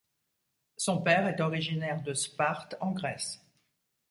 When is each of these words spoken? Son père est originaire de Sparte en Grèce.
Son 0.77 0.99
père 1.03 1.27
est 1.27 1.41
originaire 1.41 2.01
de 2.01 2.15
Sparte 2.15 2.75
en 2.81 2.89
Grèce. 2.91 3.45